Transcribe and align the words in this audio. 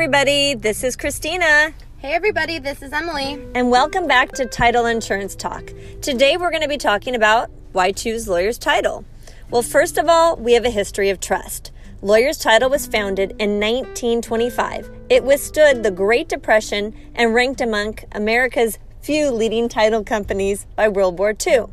everybody. 0.00 0.54
This 0.54 0.82
is 0.82 0.96
Christina. 0.96 1.74
Hey, 1.98 2.14
everybody, 2.14 2.58
this 2.58 2.80
is 2.80 2.90
Emily. 2.90 3.34
And 3.54 3.70
welcome 3.70 4.06
back 4.06 4.32
to 4.32 4.46
Title 4.46 4.86
Insurance 4.86 5.34
Talk. 5.36 5.74
Today, 6.00 6.38
we're 6.38 6.48
going 6.48 6.62
to 6.62 6.68
be 6.68 6.78
talking 6.78 7.14
about 7.14 7.50
why 7.72 7.92
choose 7.92 8.26
Lawyer's 8.26 8.56
Title. 8.56 9.04
Well, 9.50 9.60
first 9.60 9.98
of 9.98 10.08
all, 10.08 10.36
we 10.36 10.54
have 10.54 10.64
a 10.64 10.70
history 10.70 11.10
of 11.10 11.20
trust. 11.20 11.70
Lawyer's 12.00 12.38
Title 12.38 12.70
was 12.70 12.86
founded 12.86 13.32
in 13.32 13.60
1925. 13.60 14.90
It 15.10 15.22
withstood 15.22 15.82
the 15.82 15.90
Great 15.90 16.30
Depression 16.30 16.94
and 17.14 17.34
ranked 17.34 17.60
among 17.60 17.98
America's 18.12 18.78
few 19.02 19.30
leading 19.30 19.68
title 19.68 20.02
companies 20.02 20.64
by 20.76 20.88
World 20.88 21.18
War 21.18 21.34
II. 21.46 21.66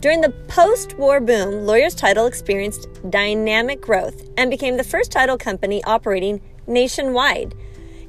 During 0.00 0.22
the 0.22 0.34
post 0.48 0.96
war 0.96 1.20
boom, 1.20 1.66
Lawyer's 1.66 1.94
Title 1.94 2.24
experienced 2.24 2.88
dynamic 3.10 3.82
growth 3.82 4.30
and 4.38 4.50
became 4.50 4.78
the 4.78 4.82
first 4.82 5.12
title 5.12 5.36
company 5.36 5.84
operating 5.84 6.40
nationwide. 6.70 7.54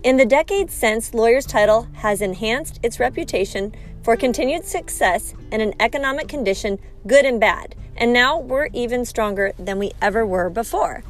In 0.03 0.17
the 0.17 0.25
decades 0.25 0.73
since, 0.73 1.13
Lawyer's 1.13 1.45
Title 1.45 1.87
has 1.95 2.21
enhanced 2.21 2.79
its 2.81 2.99
reputation 2.99 3.73
for 4.03 4.15
continued 4.15 4.65
success 4.65 5.33
in 5.51 5.61
an 5.61 5.73
economic 5.79 6.27
condition, 6.27 6.79
good 7.05 7.25
and 7.25 7.39
bad. 7.39 7.75
And 7.97 8.13
now 8.13 8.39
we're 8.39 8.69
even 8.73 9.03
stronger 9.05 9.51
than 9.59 9.77
we 9.77 9.91
ever 10.01 10.25
were 10.25 10.49
before. 10.49 11.03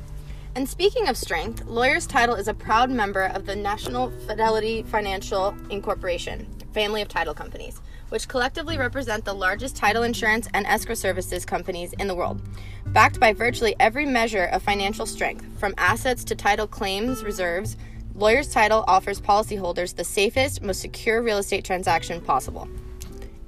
And 0.55 0.67
speaking 0.67 1.07
of 1.07 1.15
strength, 1.15 1.63
Lawyer's 1.65 2.07
Title 2.07 2.35
is 2.35 2.49
a 2.49 2.53
proud 2.53 2.89
member 2.89 3.25
of 3.25 3.45
the 3.45 3.55
National 3.55 4.11
Fidelity 4.27 4.83
Financial 4.83 5.55
Incorporation 5.69 6.47
family 6.73 7.01
of 7.01 7.07
title 7.07 7.33
companies 7.33 7.81
which 8.11 8.27
collectively 8.27 8.77
represent 8.77 9.23
the 9.23 9.33
largest 9.33 9.73
title 9.73 10.03
insurance 10.03 10.49
and 10.53 10.65
escrow 10.67 10.93
services 10.93 11.45
companies 11.45 11.93
in 11.93 12.09
the 12.09 12.15
world. 12.15 12.41
Backed 12.87 13.21
by 13.21 13.31
virtually 13.31 13.73
every 13.79 14.05
measure 14.05 14.45
of 14.45 14.61
financial 14.61 15.05
strength, 15.05 15.45
from 15.57 15.73
assets 15.77 16.25
to 16.25 16.35
title 16.35 16.67
claims 16.67 17.23
reserves, 17.23 17.77
Lawyers 18.13 18.51
Title 18.51 18.83
offers 18.85 19.21
policyholders 19.21 19.95
the 19.95 20.03
safest, 20.03 20.61
most 20.61 20.81
secure 20.81 21.21
real 21.21 21.37
estate 21.37 21.63
transaction 21.63 22.19
possible. 22.19 22.67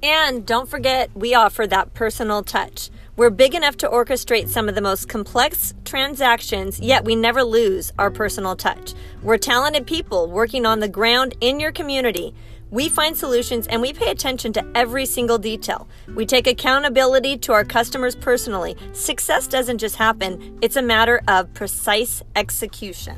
And 0.02 0.46
don't 0.46 0.68
forget, 0.68 1.10
we 1.14 1.34
offer 1.34 1.66
that 1.66 1.92
personal 1.92 2.42
touch. 2.42 2.88
We're 3.16 3.30
big 3.30 3.54
enough 3.54 3.76
to 3.78 3.88
orchestrate 3.88 4.48
some 4.48 4.68
of 4.68 4.74
the 4.74 4.80
most 4.80 5.10
complex 5.10 5.74
transactions, 5.84 6.80
yet 6.80 7.04
we 7.04 7.14
never 7.14 7.44
lose 7.44 7.92
our 7.98 8.10
personal 8.10 8.56
touch. 8.56 8.94
We're 9.22 9.38
talented 9.38 9.86
people 9.86 10.30
working 10.30 10.64
on 10.64 10.80
the 10.80 10.88
ground 10.88 11.36
in 11.42 11.60
your 11.60 11.70
community. 11.70 12.34
We 12.74 12.88
find 12.88 13.16
solutions 13.16 13.68
and 13.68 13.80
we 13.80 13.92
pay 13.92 14.10
attention 14.10 14.52
to 14.54 14.66
every 14.74 15.06
single 15.06 15.38
detail. 15.38 15.86
We 16.08 16.26
take 16.26 16.48
accountability 16.48 17.36
to 17.36 17.52
our 17.52 17.64
customers 17.64 18.16
personally. 18.16 18.76
Success 18.92 19.46
doesn't 19.46 19.78
just 19.78 19.94
happen, 19.94 20.58
it's 20.60 20.74
a 20.74 20.82
matter 20.82 21.22
of 21.28 21.54
precise 21.54 22.20
execution. 22.34 23.14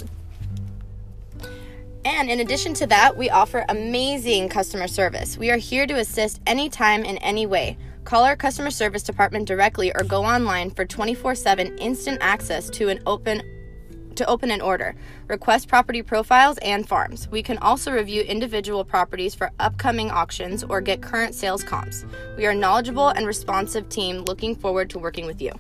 And 2.04 2.28
in 2.28 2.40
addition 2.40 2.74
to 2.74 2.86
that, 2.88 3.16
we 3.16 3.30
offer 3.30 3.64
amazing 3.70 4.50
customer 4.50 4.88
service. 4.88 5.38
We 5.38 5.50
are 5.50 5.56
here 5.56 5.86
to 5.86 5.94
assist 5.94 6.42
anytime 6.46 7.02
in 7.06 7.16
any 7.18 7.46
way. 7.46 7.78
Call 8.04 8.24
our 8.24 8.36
customer 8.36 8.70
service 8.70 9.02
department 9.02 9.48
directly 9.48 9.90
or 9.96 10.04
go 10.04 10.22
online 10.22 10.70
for 10.70 10.84
24 10.84 11.34
7 11.34 11.78
instant 11.78 12.18
access 12.20 12.68
to 12.68 12.90
an 12.90 13.00
open 13.06 13.40
to 14.16 14.26
open 14.26 14.50
an 14.50 14.60
order, 14.60 14.94
request 15.28 15.68
property 15.68 16.02
profiles 16.02 16.58
and 16.58 16.88
farms. 16.88 17.28
We 17.28 17.42
can 17.42 17.58
also 17.58 17.92
review 17.92 18.22
individual 18.22 18.84
properties 18.84 19.34
for 19.34 19.50
upcoming 19.60 20.10
auctions 20.10 20.64
or 20.64 20.80
get 20.80 21.02
current 21.02 21.34
sales 21.34 21.62
comps. 21.62 22.04
We 22.36 22.46
are 22.46 22.50
a 22.50 22.54
knowledgeable 22.54 23.08
and 23.08 23.26
responsive 23.26 23.88
team 23.88 24.24
looking 24.24 24.54
forward 24.54 24.90
to 24.90 24.98
working 24.98 25.26
with 25.26 25.40
you. 25.40 25.52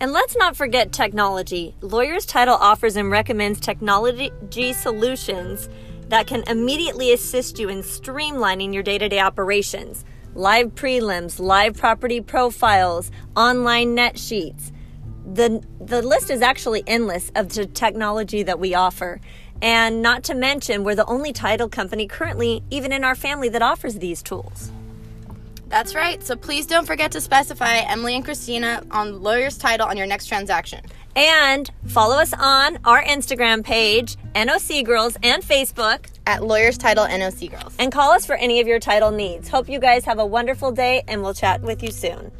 And 0.00 0.12
let's 0.12 0.36
not 0.36 0.56
forget 0.56 0.92
technology. 0.92 1.74
Lawyers 1.80 2.24
Title 2.24 2.54
offers 2.54 2.96
and 2.96 3.10
recommends 3.10 3.60
technology 3.60 4.30
solutions 4.72 5.68
that 6.08 6.26
can 6.26 6.44
immediately 6.46 7.12
assist 7.12 7.58
you 7.58 7.68
in 7.68 7.78
streamlining 7.80 8.72
your 8.72 8.82
day 8.82 8.98
to 8.98 9.08
day 9.08 9.20
operations. 9.20 10.04
Live 10.34 10.74
prelims, 10.74 11.40
live 11.40 11.76
property 11.76 12.20
profiles, 12.20 13.10
online 13.34 13.94
net 13.94 14.18
sheets 14.18 14.72
the 15.34 15.62
the 15.80 16.02
list 16.02 16.30
is 16.30 16.42
actually 16.42 16.82
endless 16.86 17.30
of 17.34 17.54
the 17.54 17.66
technology 17.66 18.42
that 18.42 18.58
we 18.58 18.74
offer. 18.74 19.20
And 19.60 20.02
not 20.02 20.22
to 20.24 20.34
mention, 20.34 20.84
we're 20.84 20.94
the 20.94 21.06
only 21.06 21.32
title 21.32 21.68
company 21.68 22.06
currently, 22.06 22.62
even 22.70 22.92
in 22.92 23.02
our 23.04 23.14
family, 23.14 23.48
that 23.50 23.62
offers 23.62 23.96
these 23.96 24.22
tools. 24.22 24.70
That's 25.68 25.94
right. 25.94 26.22
So 26.22 26.36
please 26.36 26.66
don't 26.66 26.86
forget 26.86 27.12
to 27.12 27.20
specify 27.20 27.78
Emily 27.78 28.14
and 28.14 28.24
Christina 28.24 28.82
on 28.90 29.22
Lawyer's 29.22 29.58
Title 29.58 29.86
on 29.86 29.96
your 29.96 30.06
next 30.06 30.26
transaction. 30.26 30.80
And 31.14 31.68
follow 31.86 32.16
us 32.16 32.32
on 32.32 32.78
our 32.84 33.02
Instagram 33.02 33.64
page, 33.64 34.16
NOC 34.34 34.84
Girls, 34.84 35.16
and 35.22 35.42
Facebook 35.42 36.06
at 36.26 36.44
Lawyer's 36.44 36.78
Title 36.78 37.04
NOC 37.04 37.50
Girls. 37.50 37.74
And 37.78 37.90
call 37.90 38.12
us 38.12 38.24
for 38.24 38.36
any 38.36 38.60
of 38.60 38.68
your 38.68 38.78
title 38.78 39.10
needs. 39.10 39.48
Hope 39.48 39.68
you 39.68 39.80
guys 39.80 40.04
have 40.04 40.20
a 40.20 40.26
wonderful 40.26 40.70
day, 40.70 41.02
and 41.08 41.22
we'll 41.22 41.34
chat 41.34 41.60
with 41.60 41.82
you 41.82 41.90
soon. 41.90 42.30